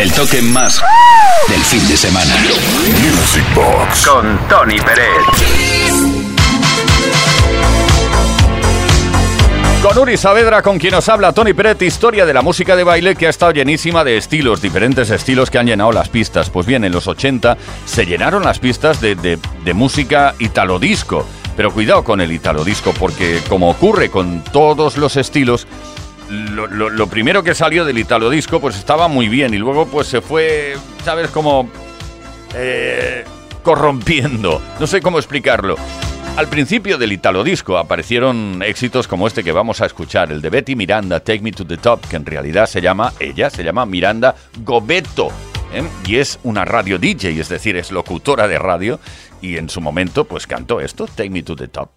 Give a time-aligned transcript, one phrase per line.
[0.00, 0.82] El toque más
[1.46, 2.34] del fin de semana.
[3.02, 4.06] Music Box.
[4.06, 5.04] Con Tony Pérez.
[9.82, 13.14] Con Uri Saavedra, con quien nos habla Tony Peret, historia de la música de baile
[13.14, 16.48] que ha estado llenísima de estilos, diferentes estilos que han llenado las pistas.
[16.48, 21.26] Pues bien, en los 80 se llenaron las pistas de, de, de música italo disco.
[21.58, 25.66] Pero cuidado con el italo disco, porque como ocurre con todos los estilos,
[26.30, 30.20] lo, primero que salió del italo disco pues estaba muy bien y luego pues se
[30.20, 31.28] fue, ¿sabes?
[31.30, 31.68] Como
[32.54, 33.24] eh,
[33.62, 34.60] corrompiendo.
[34.78, 35.76] No sé cómo explicarlo.
[36.36, 40.48] Al principio del Italo Disco aparecieron éxitos como este que vamos a escuchar, el de
[40.48, 43.84] Betty Miranda, Take Me to the Top, que en realidad se llama, ella se llama
[43.84, 45.28] Miranda Gobeto.
[45.74, 45.82] ¿eh?
[46.06, 49.00] Y es una radio DJ, es decir, es locutora de radio.
[49.42, 51.90] Y en su momento, pues cantó esto, Take Me to the Top.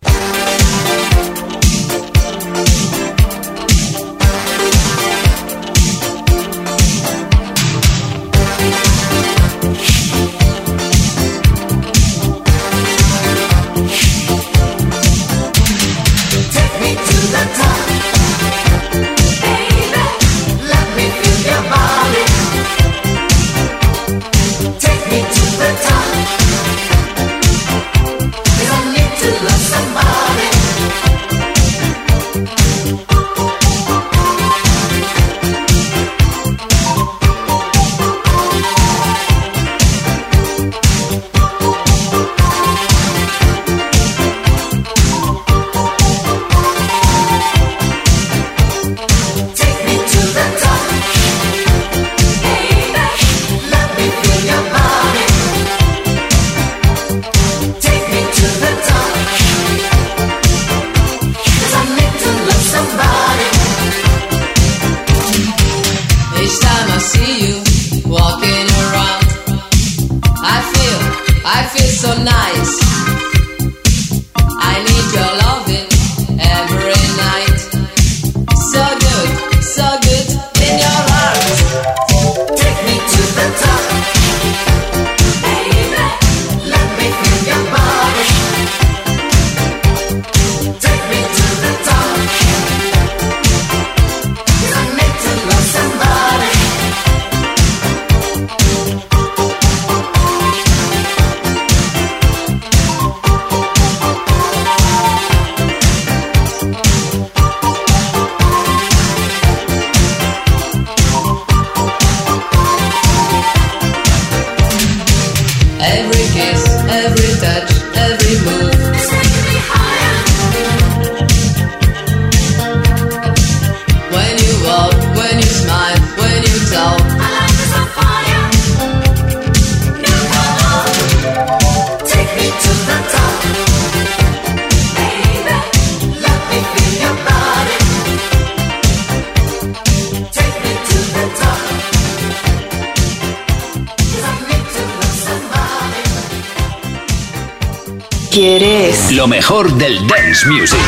[148.33, 149.12] ¿Quieres?
[149.12, 150.80] Lo mejor del dance music.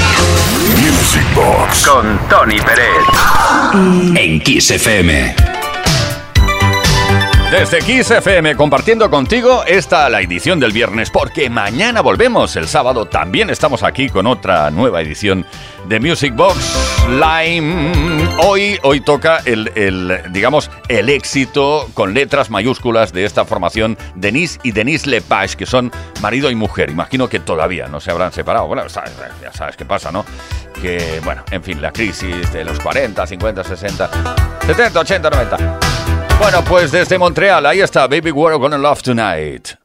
[0.81, 1.85] Music Box.
[1.85, 3.05] Con Tony Pérez.
[3.71, 4.17] Mm.
[4.17, 5.54] En Kiss FM.
[7.57, 13.05] Desde Kiss FM compartiendo contigo esta la edición del viernes porque mañana volvemos el sábado
[13.05, 15.45] también estamos aquí con otra nueva edición
[15.87, 18.27] de Music Box Lime.
[18.39, 24.59] Hoy, hoy toca el, el, digamos, el éxito con letras mayúsculas de esta formación Denise
[24.63, 26.89] y Denise Lepage, que son marido y mujer.
[26.89, 28.67] Imagino que todavía no se habrán separado.
[28.67, 30.25] Bueno, sabes, ya sabes qué pasa, ¿no?
[30.81, 34.09] Que, bueno, en fin, la crisis de los 40, 50, 60,
[34.67, 36.14] 70, 80, 90.
[36.39, 39.84] Bueno, pues desde Montreal, ahí está Baby We're Gonna Love Tonight.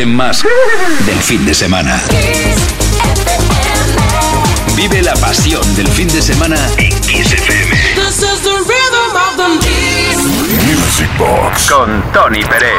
[0.00, 0.44] Toque más
[1.06, 2.00] del fin de semana.
[4.76, 7.76] Vive la pasión del fin de semana en Kiss FM.
[10.66, 11.70] Music Box.
[11.70, 12.70] Con Tony Pérez.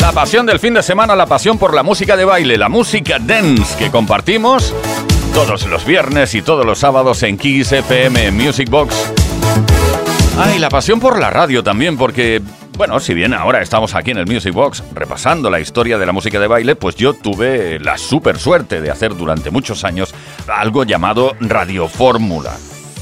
[0.00, 3.18] La pasión del fin de semana, la pasión por la música de baile, la música
[3.18, 4.74] dance que compartimos
[5.32, 8.94] todos los viernes y todos los sábados en Kiss FM Music Box.
[10.38, 12.42] Ay, la pasión por la radio también, porque,
[12.76, 16.12] bueno, si bien ahora estamos aquí en el Music Box repasando la historia de la
[16.12, 20.14] música de baile, pues yo tuve la super suerte de hacer durante muchos años
[20.48, 22.56] algo llamado Radio Fórmula.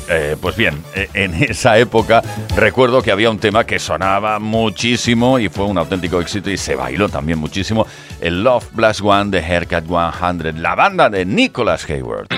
[0.09, 2.23] Eh, pues bien, eh, en esa época
[2.55, 6.75] recuerdo que había un tema que sonaba muchísimo y fue un auténtico éxito y se
[6.75, 7.87] bailó también muchísimo,
[8.21, 12.29] el Love Plus One de Haircut 100, la banda de Nicholas Hayward.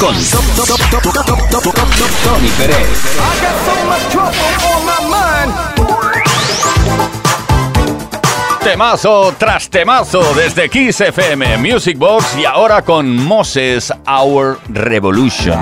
[0.00, 0.14] Con
[2.24, 3.18] Tony Pérez.
[8.62, 15.60] Temazo tras temazo desde Kiss FM Music Box y ahora con Moses Our Revolution.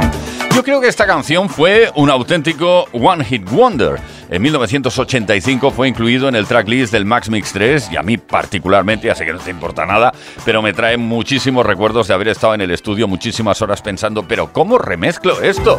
[0.55, 4.01] Yo creo que esta canción fue un auténtico One Hit Wonder.
[4.29, 9.07] En 1985 fue incluido en el tracklist del Max Mix 3 y a mí particularmente,
[9.07, 10.13] ya sé que no te importa nada,
[10.45, 14.53] pero me trae muchísimos recuerdos de haber estado en el estudio muchísimas horas pensando, pero
[14.53, 15.79] ¿cómo remezclo esto?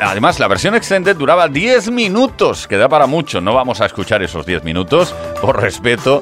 [0.00, 3.40] Además, la versión extended duraba 10 minutos, que da para mucho.
[3.40, 6.20] No vamos a escuchar esos 10 minutos por respeto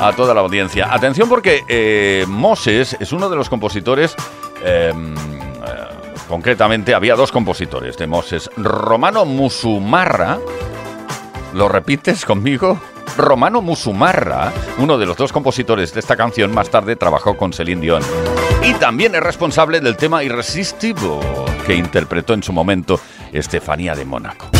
[0.00, 0.92] a toda la audiencia.
[0.92, 4.14] Atención porque eh, Moses es uno de los compositores...
[4.64, 5.14] Em,
[6.28, 8.50] concretamente, había dos compositores de Moses.
[8.56, 10.38] Romano Musumarra,
[11.54, 12.80] ¿lo repites conmigo?
[13.16, 17.80] Romano Musumarra, uno de los dos compositores de esta canción, más tarde trabajó con Celine
[17.80, 18.02] Dion.
[18.62, 21.18] Y también es responsable del tema Irresistible
[21.66, 23.00] que interpretó en su momento
[23.32, 24.57] Estefanía de Mónaco.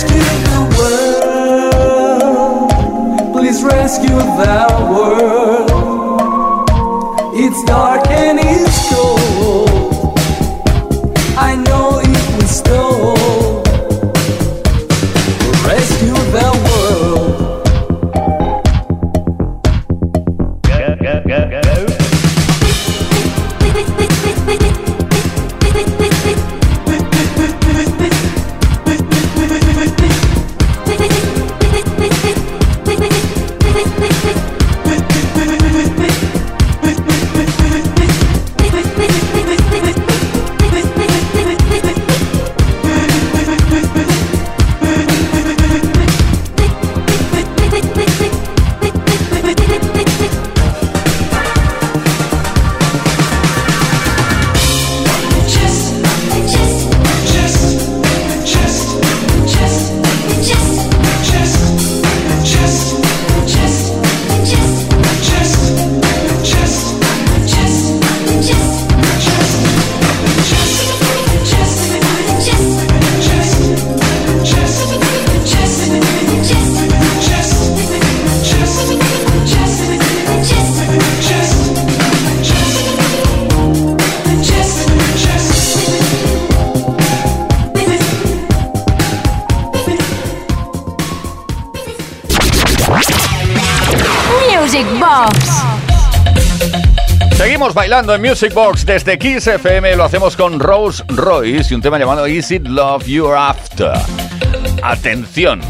[0.00, 0.60] rescue the
[1.72, 3.32] world.
[3.32, 4.69] Please rescue thou.
[97.74, 99.96] Bailando en Music Box desde Kiss FM.
[99.96, 103.92] Lo hacemos con Rose Royce y un tema llamado Is It Love You're After.
[104.82, 105.60] Atención,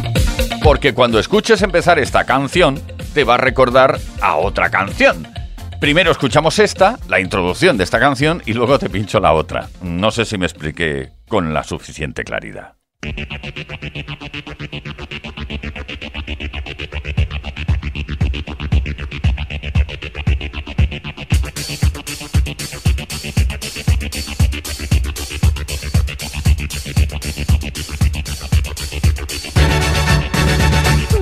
[0.63, 2.81] porque cuando escuches empezar esta canción,
[3.15, 5.29] te va a recordar a otra canción.
[5.81, 9.69] Primero escuchamos esta, la introducción de esta canción, y luego te pincho la otra.
[9.83, 12.75] No sé si me expliqué con la suficiente claridad.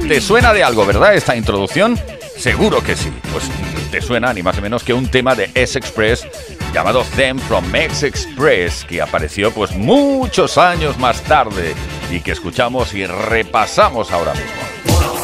[0.08, 2.00] ¿Te suena de algo, verdad, esta introducción?
[2.38, 3.12] Seguro que sí.
[3.30, 3.44] Pues
[3.90, 6.26] te suena ni más ni menos que un tema de S-Express
[6.72, 11.74] llamado Them from X Express, que apareció pues muchos años más tarde
[12.10, 15.17] y que escuchamos y repasamos ahora mismo.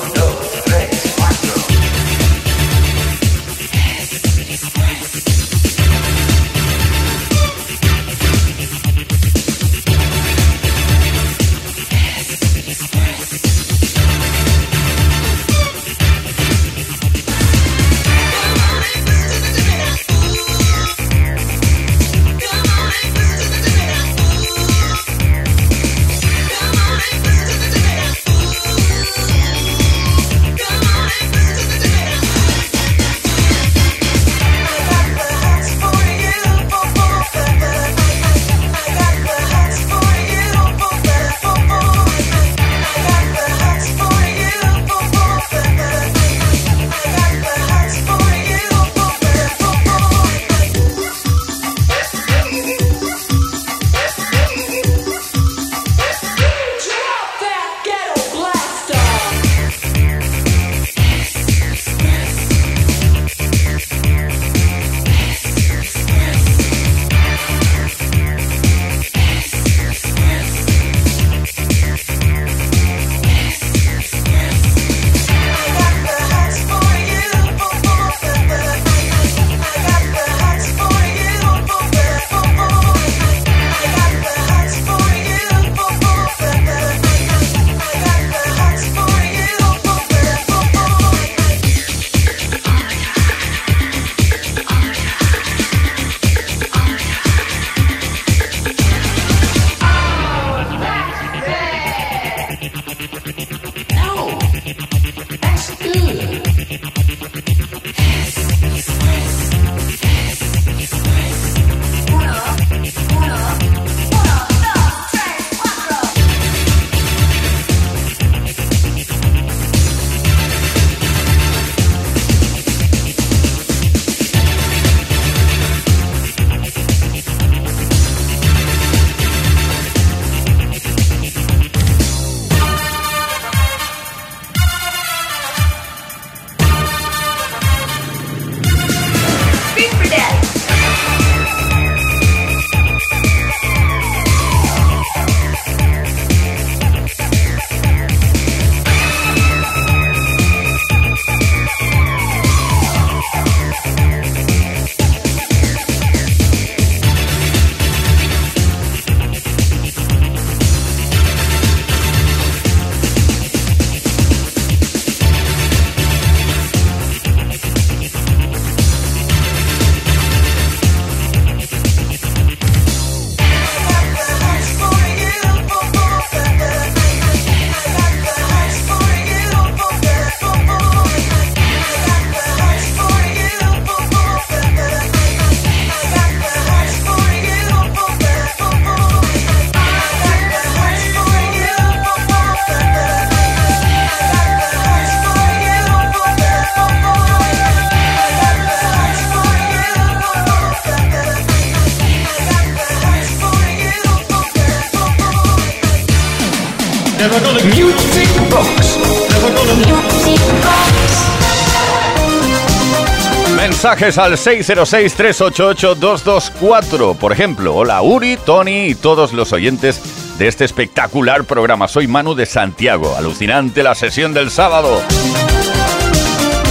[213.94, 217.16] mensajes al 606-388-224.
[217.16, 220.00] Por ejemplo, hola Uri, Tony y todos los oyentes
[220.36, 221.86] de este espectacular programa.
[221.86, 223.14] Soy Manu de Santiago.
[223.16, 225.00] Alucinante la sesión del sábado.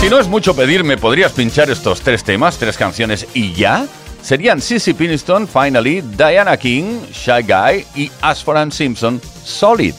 [0.01, 3.85] Si no es mucho pedir, ¿me podrías pinchar estos tres temas, tres canciones y ya?
[4.21, 9.95] Serían Sissy Piniston, Finally, Diana King, Shy Guy y Asforan Simpson, Solid.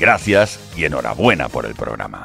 [0.00, 2.24] Gracias y enhorabuena por el programa.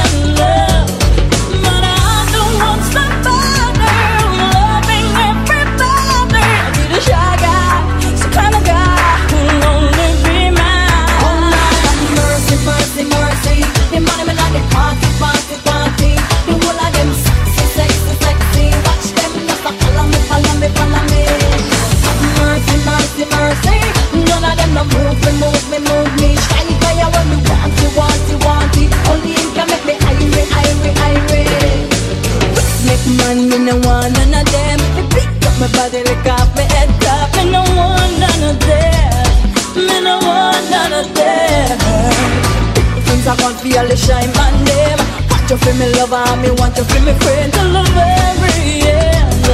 [43.21, 44.99] things I want feel the shine my name.
[45.29, 49.45] Want you feel me lover, me want you feel me friend till the very end,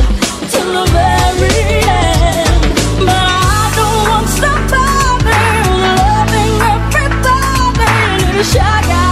[0.51, 2.62] till the very end.
[2.99, 5.39] But I don't want somebody
[5.97, 9.07] loving everybody, little shy.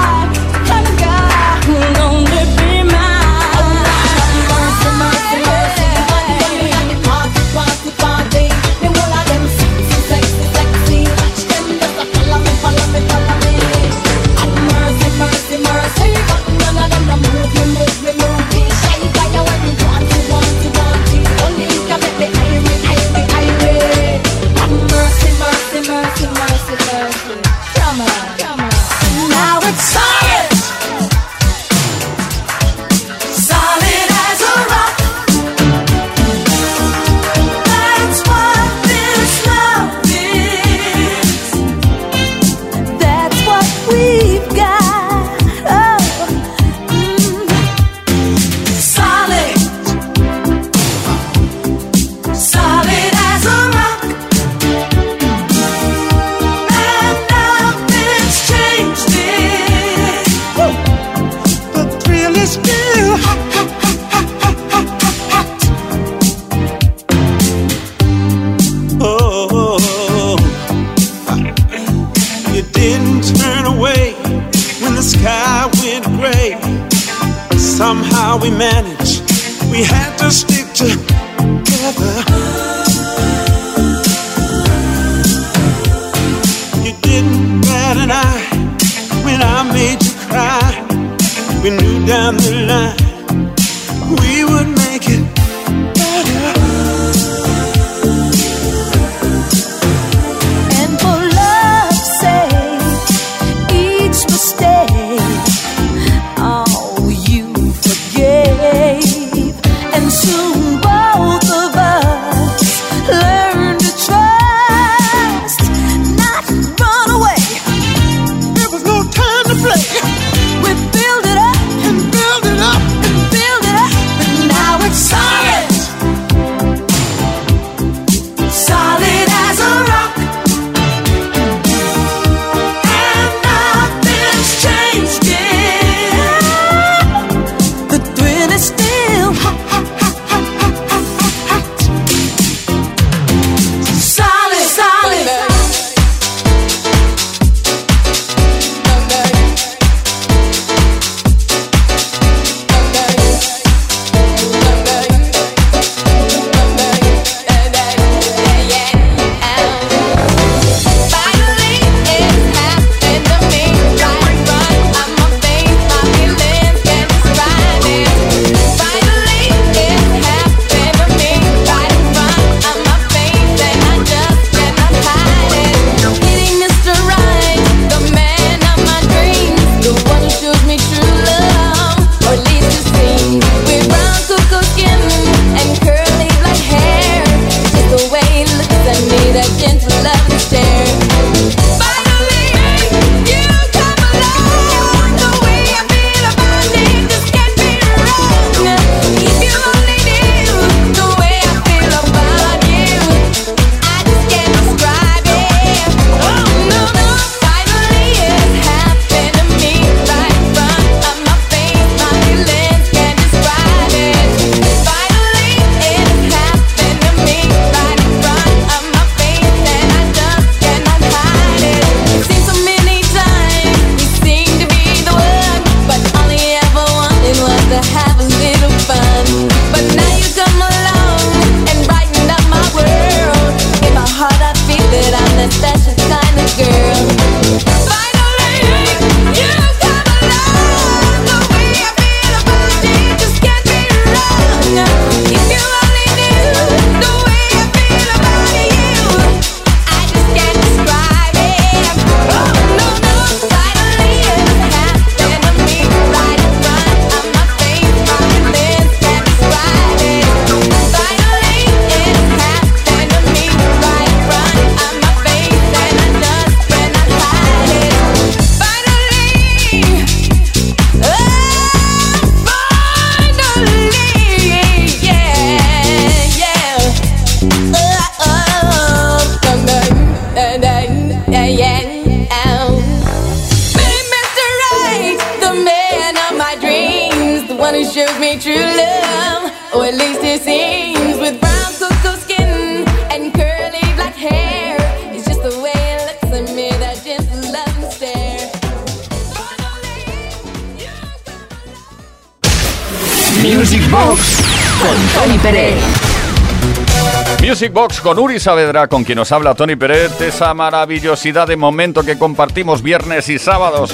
[307.66, 312.04] Music Box con Uri Saavedra, con quien nos habla Tony Peret, esa maravillosidad de momento
[312.04, 313.92] que compartimos viernes y sábados.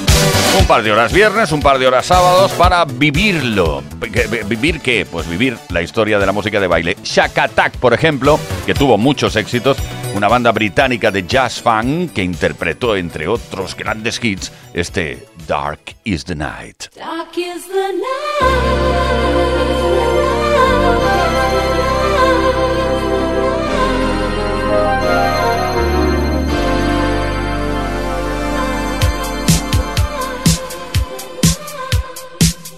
[0.60, 3.82] Un par de horas viernes, un par de horas sábados para vivirlo.
[4.46, 5.08] ¿Vivir qué?
[5.10, 6.98] Pues vivir la historia de la música de baile.
[7.02, 9.78] Shack Attack, por ejemplo, que tuvo muchos éxitos,
[10.16, 16.26] una banda británica de jazz funk que interpretó, entre otros grandes hits, este Dark is
[16.26, 16.88] the Night.
[16.98, 19.81] Dark is the Night.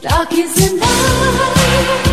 [0.03, 2.12] Dark is the night.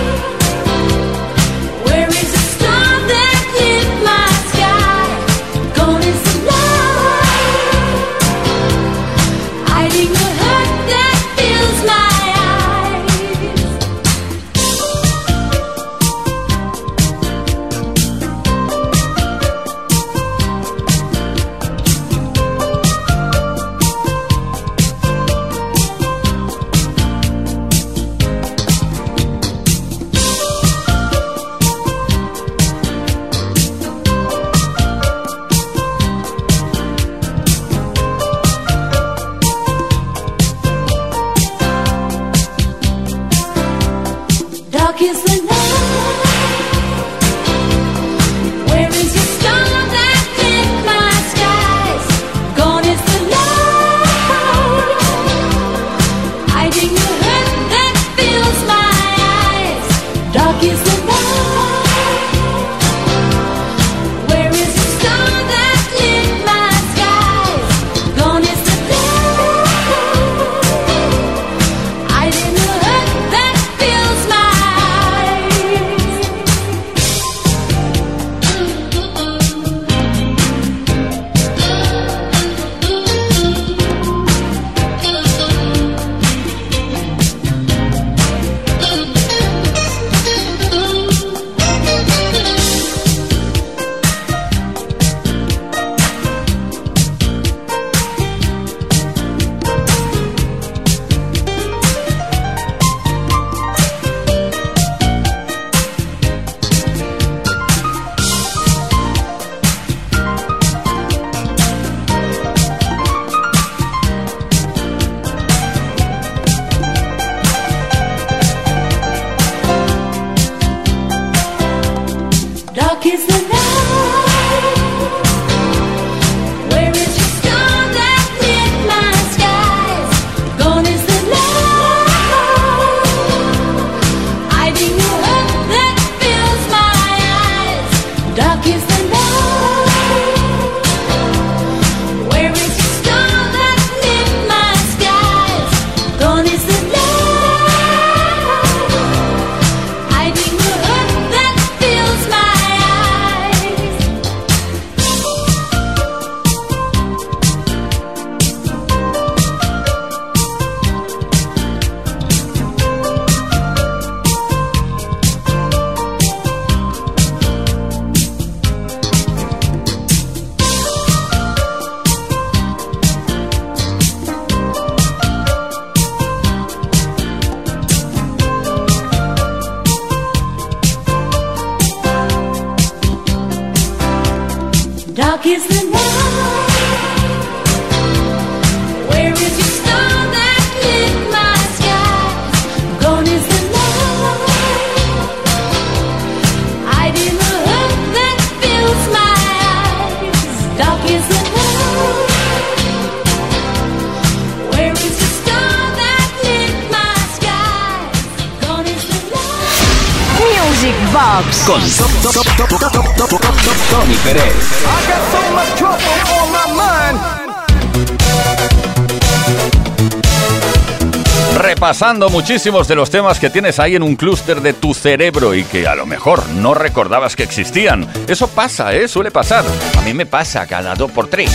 [222.30, 225.86] muchísimos de los temas que tienes ahí en un clúster de tu cerebro y que
[225.86, 228.08] a lo mejor no recordabas que existían.
[228.26, 229.06] Eso pasa, ¿eh?
[229.06, 229.66] Suele pasar.
[229.98, 231.54] A mí me pasa cada dos por tres.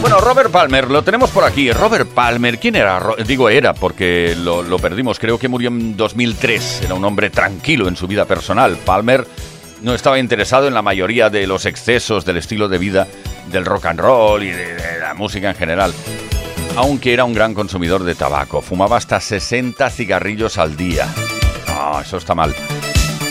[0.00, 1.70] Bueno, Robert Palmer, lo tenemos por aquí.
[1.70, 3.00] Robert Palmer, ¿quién era?
[3.24, 6.82] Digo era porque lo, perdimos, creo que murió en 2003.
[6.86, 8.76] Era un hombre tranquilo en su vida personal.
[8.76, 9.24] Palmer
[9.82, 13.06] no estaba interesado en la mayoría de los excesos del estilo de vida
[13.52, 15.94] del rock and roll y de la música en general.
[16.80, 18.62] Aunque era un gran consumidor de tabaco.
[18.62, 21.06] Fumaba hasta 60 cigarrillos al día.
[21.68, 22.54] No, eso está mal.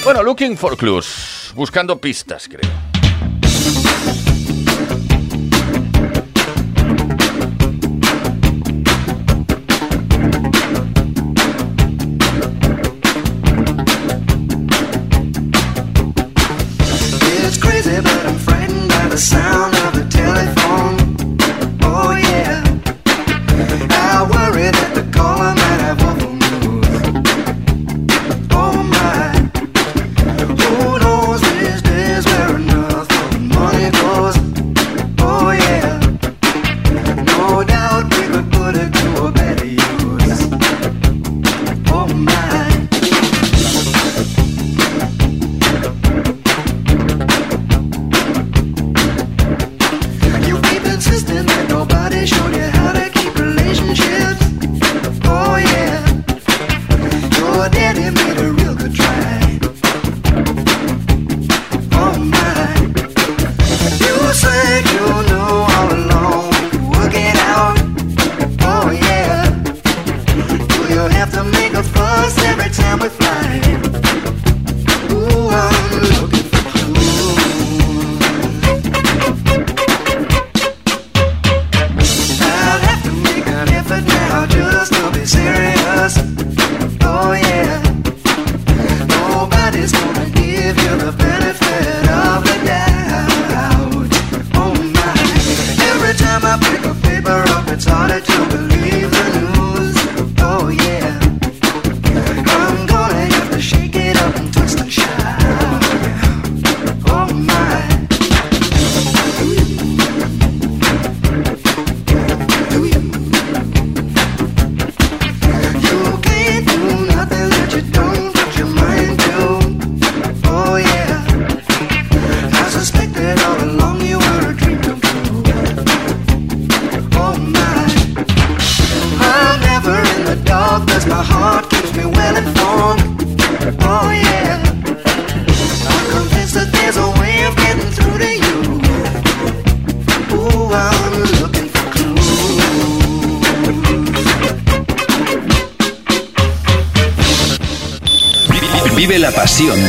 [0.04, 1.52] Bueno, looking for clues.
[1.56, 2.99] Buscando pistas, creo.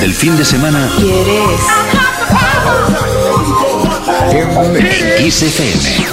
[0.00, 1.60] Del fin de semana ¿Quieres?
[4.74, 6.06] en Kiss FM.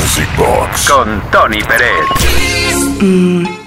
[0.00, 0.88] Music Box.
[0.90, 2.06] Con Tony Pérez.
[3.02, 3.61] Ooh,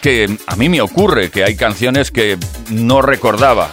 [0.00, 2.38] que a mí me ocurre que hay canciones que
[2.70, 3.70] no recordaba.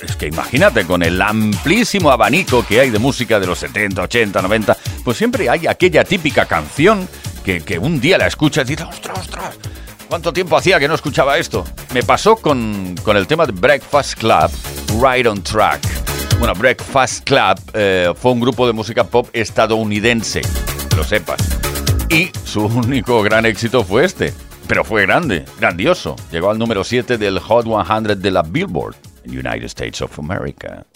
[0.00, 4.40] Es que imagínate, con el amplísimo abanico que hay de música de los 70, 80,
[4.40, 7.06] 90, pues siempre hay aquella típica canción
[7.44, 9.58] que, que un día la escuchas y dices, ostras, ostras,
[10.08, 11.66] ¿cuánto tiempo hacía que no escuchaba esto?
[11.92, 14.50] Me pasó con, con el tema de Breakfast Club,
[15.02, 15.82] Right on Track.
[16.38, 20.40] Bueno, Breakfast Club eh, fue un grupo de música pop estadounidense,
[20.88, 21.40] que lo sepas.
[22.08, 24.32] Y su único gran éxito fue este,
[24.66, 26.16] pero fue grande, grandioso.
[26.32, 28.96] Llegó al número 7 del Hot 100 de la Billboard,
[29.26, 30.86] United States of America.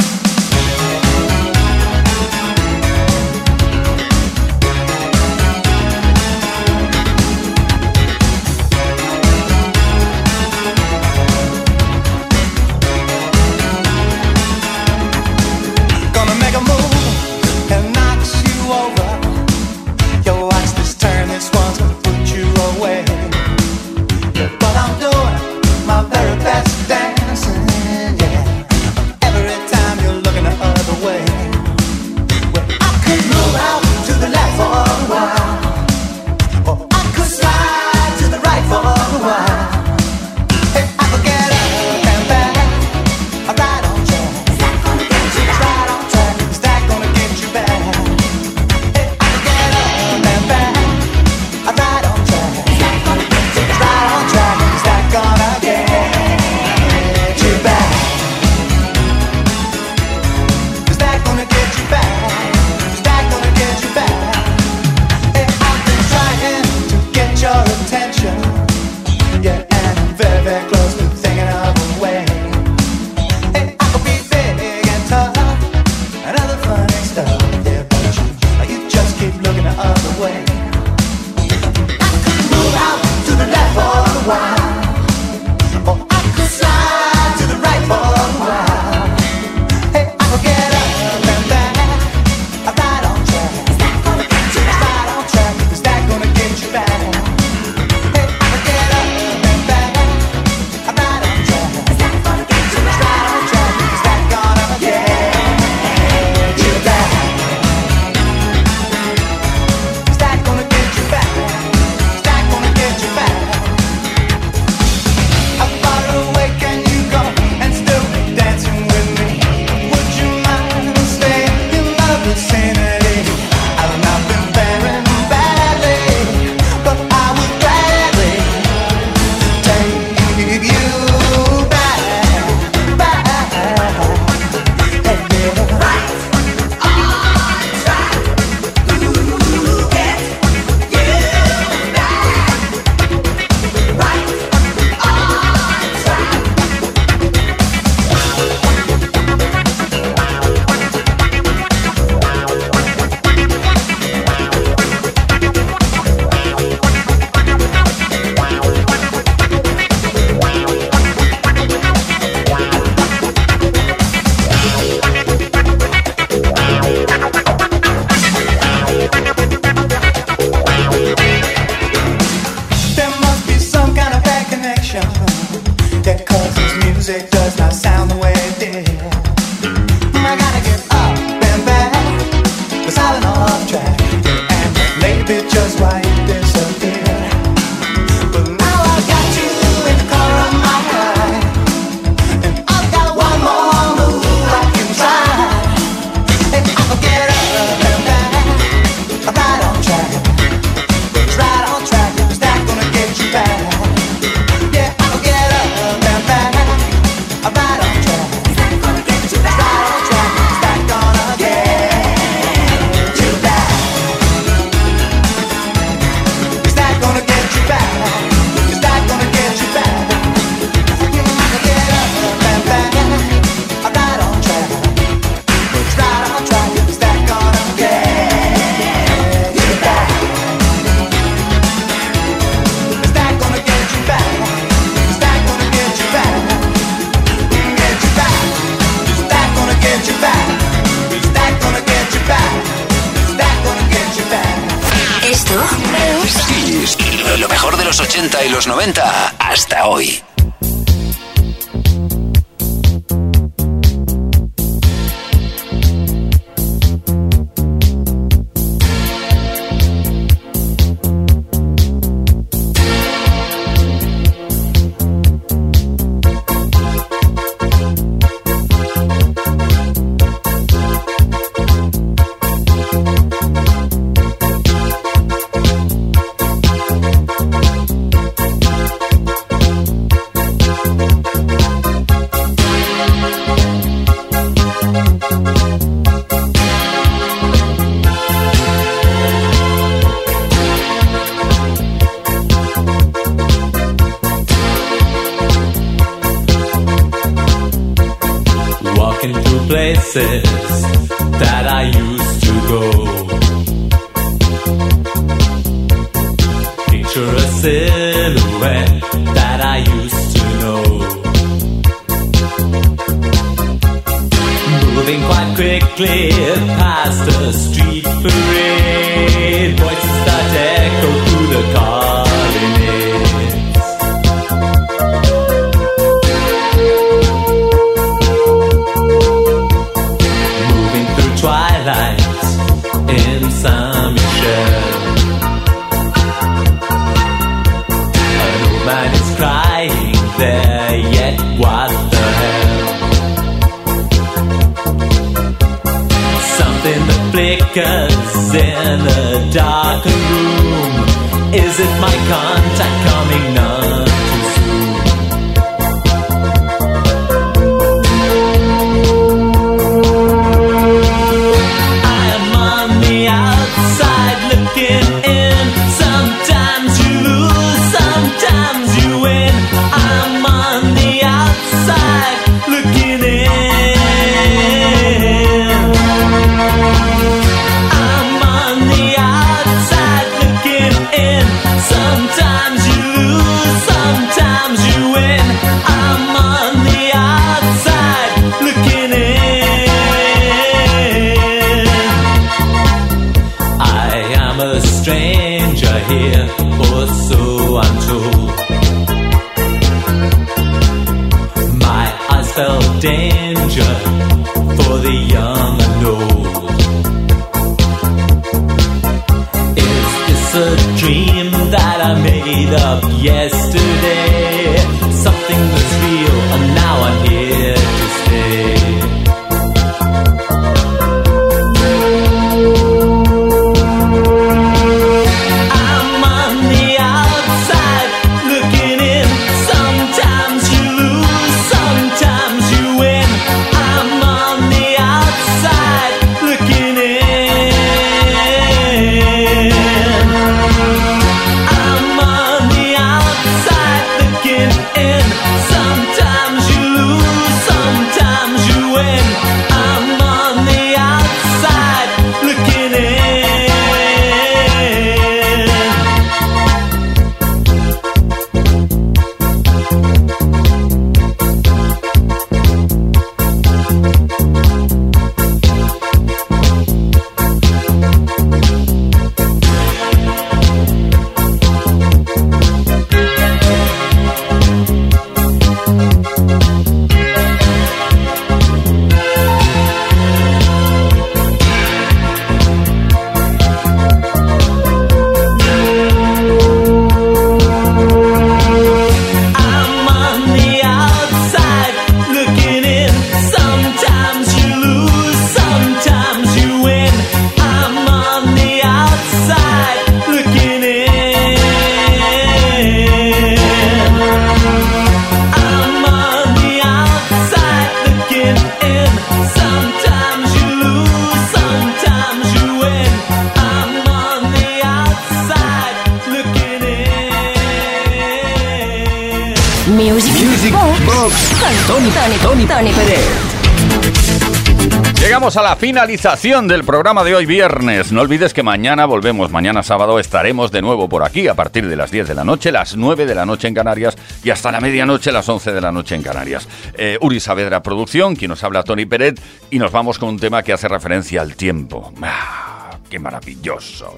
[525.58, 528.12] a la finalización del programa de hoy viernes.
[528.12, 531.96] No olvides que mañana volvemos, mañana sábado estaremos de nuevo por aquí a partir de
[531.96, 534.80] las 10 de la noche, las 9 de la noche en Canarias y hasta la
[534.80, 536.68] medianoche, las 11 de la noche en Canarias.
[536.94, 539.40] Eh, Uri Saavedra Producción, quien nos habla Tony Peret
[539.70, 542.12] y nos vamos con un tema que hace referencia al tiempo.
[542.22, 544.14] Ah, ¡Qué maravilloso!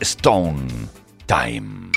[0.00, 0.66] Stone
[1.26, 1.91] Time.